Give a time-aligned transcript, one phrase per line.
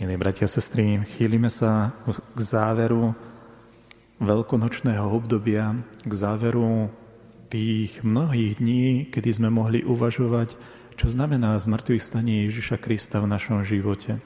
[0.00, 3.12] Milí bratia a sestry, chýlime sa k záveru
[4.16, 6.88] veľkonočného obdobia, k záveru
[7.52, 10.56] tých mnohých dní, kedy sme mohli uvažovať,
[10.96, 14.24] čo znamená zmrtvých stanie Ježiša Krista v našom živote.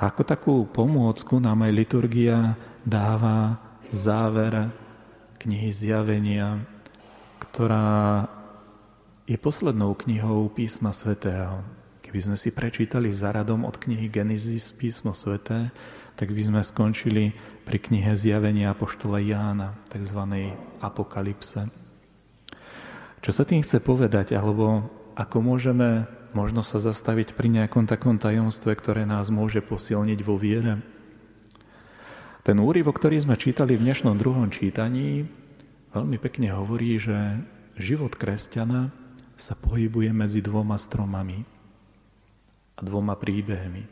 [0.00, 2.56] A ako takú pomôcku nám aj liturgia
[2.88, 3.60] dáva
[3.92, 4.72] záver
[5.44, 6.64] knihy Zjavenia,
[7.36, 8.24] ktorá
[9.28, 11.60] je poslednou knihou písma svätého.
[12.08, 15.68] Keby sme si prečítali zaradom od knihy Genesis písmo sveté,
[16.16, 17.36] tak by sme skončili
[17.68, 20.16] pri knihe Zjavenia Apoštola Jána, tzv.
[20.80, 21.68] Apokalypse.
[23.20, 24.88] Čo sa tým chce povedať, alebo
[25.20, 30.80] ako môžeme možno sa zastaviť pri nejakom takom tajomstve, ktoré nás môže posilniť vo viere?
[32.40, 35.28] Ten úryvok, ktorý sme čítali v dnešnom druhom čítaní,
[35.92, 37.44] veľmi pekne hovorí, že
[37.76, 38.88] život kresťana
[39.36, 41.57] sa pohybuje medzi dvoma stromami
[42.78, 43.82] a dvoma príbehmi.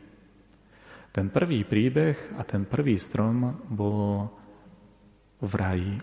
[1.11, 4.31] Ten prvý príbeh a ten prvý strom bol
[5.43, 5.95] v raji,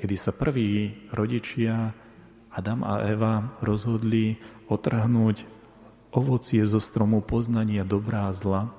[0.00, 1.92] kedy sa prví rodičia
[2.50, 5.44] Adam a Eva rozhodli otrhnúť
[6.10, 8.72] ovocie zo stromu poznania dobrá a zla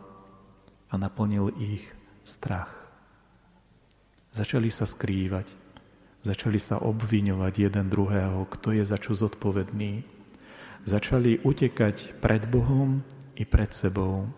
[0.92, 1.83] a naplnil ich
[2.27, 2.72] strach.
[4.31, 5.47] Začali sa skrývať,
[6.23, 10.03] začali sa obviňovať jeden druhého, kto je za čo zodpovedný,
[10.85, 13.05] začali utekať pred Bohom
[13.37, 14.29] i pred sebou.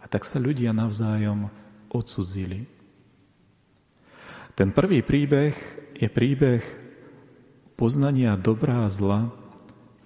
[0.00, 1.50] A tak sa ľudia navzájom
[1.90, 2.68] odsudzili.
[4.56, 5.52] Ten prvý príbeh
[5.96, 6.64] je príbeh
[7.76, 9.28] poznania dobrá a zla,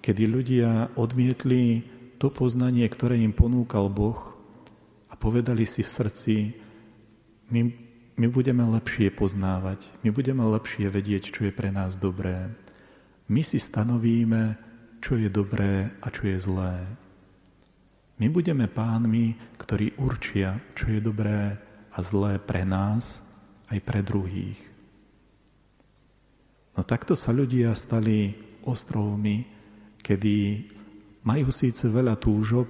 [0.02, 1.86] kedy ľudia odmietli
[2.18, 4.34] to poznanie, ktoré im ponúkal Boh
[5.06, 6.34] a povedali si v srdci,
[7.50, 7.60] my,
[8.18, 12.50] my budeme lepšie poznávať, my budeme lepšie vedieť, čo je pre nás dobré.
[13.30, 14.69] My si stanovíme,
[15.00, 16.76] čo je dobré a čo je zlé.
[18.20, 21.56] My budeme pánmi, ktorí určia, čo je dobré
[21.90, 23.24] a zlé pre nás
[23.72, 24.60] aj pre druhých.
[26.76, 29.48] No takto sa ľudia stali ostrovmi,
[30.04, 30.36] kedy
[31.24, 32.68] majú síce veľa túžob,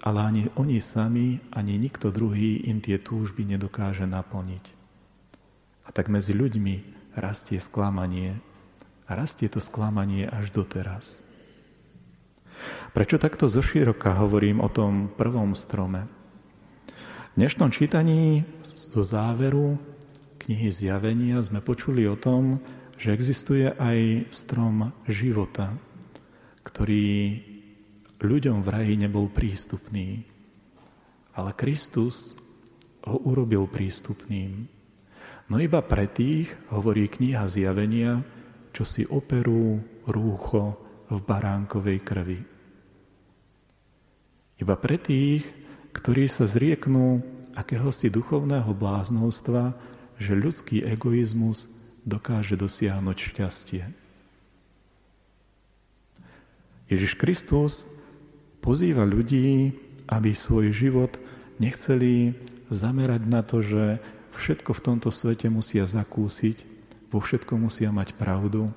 [0.00, 4.64] ale ani oni sami, ani nikto druhý im tie túžby nedokáže naplniť.
[5.86, 8.38] A tak medzi ľuďmi rastie sklamanie.
[9.06, 11.22] A rastie to sklamanie až doteraz.
[12.96, 16.08] Prečo takto zoširoka hovorím o tom prvom strome?
[16.88, 19.76] V dnešnom čítaní zo záveru
[20.40, 22.56] knihy Zjavenia sme počuli o tom,
[22.96, 25.76] že existuje aj strom života,
[26.64, 27.36] ktorý
[28.16, 30.24] ľuďom v raji nebol prístupný.
[31.36, 32.32] Ale Kristus
[33.04, 34.72] ho urobil prístupným.
[35.52, 38.24] No iba pre tých, hovorí kniha Zjavenia,
[38.72, 40.80] čo si operú rúcho
[41.12, 42.55] v baránkovej krvi.
[44.56, 45.44] Iba pre tých,
[45.92, 47.20] ktorí sa zrieknú
[47.56, 49.76] akéhosi duchovného bláznostva,
[50.16, 51.68] že ľudský egoizmus
[52.04, 53.84] dokáže dosiahnuť šťastie.
[56.86, 57.90] Ježiš Kristus
[58.62, 59.74] pozýva ľudí,
[60.06, 61.18] aby svoj život
[61.58, 62.38] nechceli
[62.70, 63.98] zamerať na to, že
[64.38, 66.62] všetko v tomto svete musia zakúsiť,
[67.10, 68.70] vo všetkom musia mať pravdu,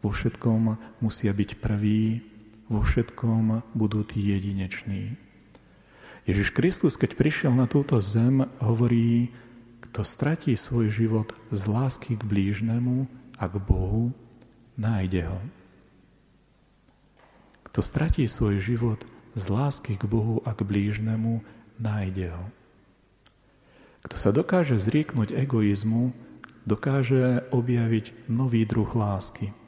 [0.00, 2.31] vo všetkom musia byť prví,
[2.70, 5.16] vo všetkom budú tí jedineční.
[6.22, 9.34] Ježiš Kristus, keď prišiel na túto zem, hovorí,
[9.82, 14.14] kto stratí svoj život z lásky k blížnemu a k Bohu,
[14.78, 15.40] nájde ho.
[17.66, 19.00] Kto stratí svoj život
[19.34, 21.42] z lásky k Bohu a k blížnemu,
[21.82, 22.44] nájde ho.
[24.06, 26.14] Kto sa dokáže zrieknúť egoizmu,
[26.62, 29.50] dokáže objaviť nový druh lásky–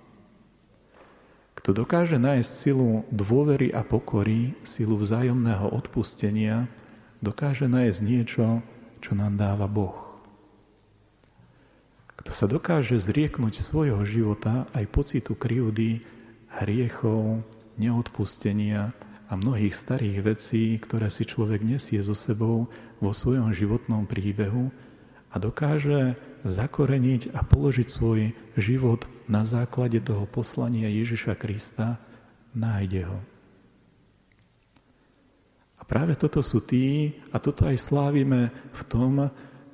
[1.65, 6.69] kto dokáže nájsť silu dôvery a pokory, silu vzájomného odpustenia,
[7.25, 8.61] dokáže nájsť niečo,
[9.01, 9.97] čo nám dáva Boh.
[12.21, 16.05] Kto sa dokáže zrieknúť svojho života aj pocitu krivdy,
[16.61, 17.41] hriechov,
[17.81, 18.93] neodpustenia
[19.25, 22.69] a mnohých starých vecí, ktoré si človek nesie so sebou
[23.01, 24.69] vo svojom životnom príbehu
[25.33, 31.97] a dokáže zakoreniť a položiť svoj život na základe toho poslania Ježiša Krista,
[32.53, 33.19] nájde ho.
[35.81, 39.13] A práve toto sú tí, a toto aj slávime v tom,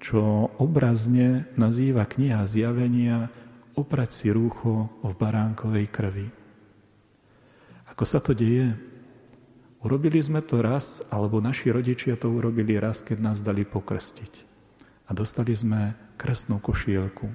[0.00, 3.28] čo obrazne nazýva kniha zjavenia
[3.76, 6.28] oprať si rúcho v baránkovej krvi.
[7.92, 8.72] Ako sa to deje?
[9.80, 14.32] Urobili sme to raz, alebo naši rodičia to urobili raz, keď nás dali pokrstiť.
[15.08, 17.28] A dostali sme krstnú košielku.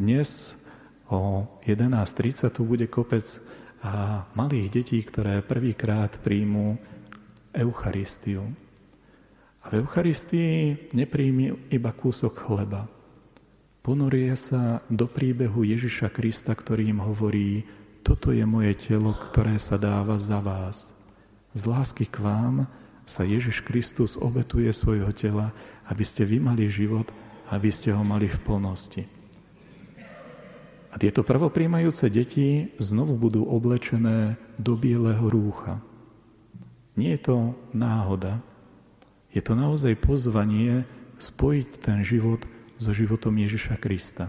[0.00, 0.56] Dnes
[1.12, 3.36] O 11.30 tu bude kopec
[3.84, 6.80] a malých detí, ktoré prvýkrát príjmú
[7.52, 8.48] Eucharistiu.
[9.60, 12.88] A v Eucharistii nepríjmi iba kúsok chleba.
[13.84, 17.68] Ponorie sa do príbehu Ježiša Krista, ktorý im hovorí,
[18.00, 20.96] toto je moje telo, ktoré sa dáva za vás.
[21.52, 22.64] Z lásky k vám
[23.04, 25.52] sa Ježiš Kristus obetuje svojho tela,
[25.92, 27.12] aby ste vy mali život,
[27.52, 29.04] aby ste ho mali v plnosti.
[30.92, 35.80] A tieto prvopríjmajúce deti znovu budú oblečené do bieleho rúcha.
[37.00, 37.36] Nie je to
[37.72, 38.44] náhoda,
[39.32, 40.84] je to naozaj pozvanie
[41.16, 42.44] spojiť ten život
[42.76, 44.28] so životom Ježiša Krista.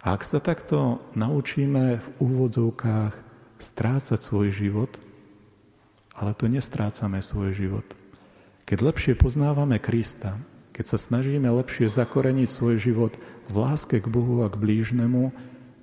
[0.00, 3.12] A ak sa takto naučíme v úvodzovkách
[3.60, 4.96] strácať svoj život,
[6.16, 7.84] ale to nestrácame svoj život.
[8.64, 10.40] Keď lepšie poznávame Krista,
[10.78, 13.18] keď sa snažíme lepšie zakoreniť svoj život
[13.50, 15.34] v láske k Bohu a k blížnemu,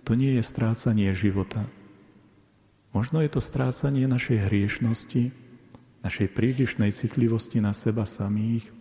[0.07, 1.68] to nie je strácanie života.
[2.95, 5.36] Možno je to strácanie našej hriešnosti,
[6.00, 8.71] našej prílišnej citlivosti na seba samých,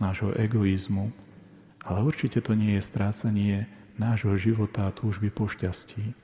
[0.00, 1.12] nášho egoizmu,
[1.84, 3.68] ale určite to nie je strácanie
[4.00, 6.16] nášho života a túžby po šťastí.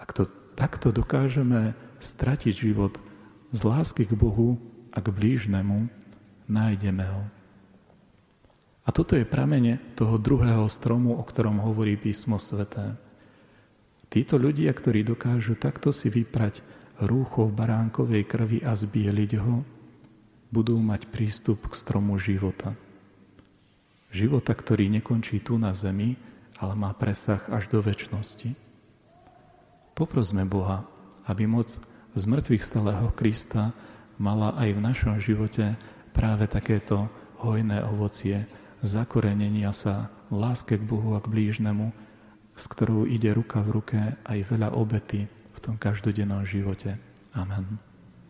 [0.00, 2.96] Ak to takto dokážeme stratiť život
[3.52, 4.56] z lásky k Bohu
[4.96, 5.92] a k blížnemu,
[6.48, 7.41] nájdeme ho.
[8.82, 12.98] A toto je pramene toho druhého stromu, o ktorom hovorí písmo sveté.
[14.10, 16.60] Títo ľudia, ktorí dokážu takto si vyprať
[16.98, 19.62] rúcho v baránkovej krvi a zbieliť ho,
[20.52, 22.76] budú mať prístup k stromu života.
[24.12, 26.18] Života, ktorý nekončí tu na zemi,
[26.60, 28.52] ale má presah až do väčšnosti.
[29.96, 30.84] Poprosme Boha,
[31.24, 31.72] aby moc
[32.12, 33.72] z mŕtvych stalého Krista
[34.20, 35.72] mala aj v našom živote
[36.12, 37.08] práve takéto
[37.40, 38.44] hojné ovocie
[38.82, 41.94] zakorenenia sa v láske k Bohu a k blížnemu,
[42.58, 45.30] s ktorou ide ruka v ruke aj veľa obety,
[45.62, 46.98] tom každodennom živote.
[47.38, 47.91] Amen.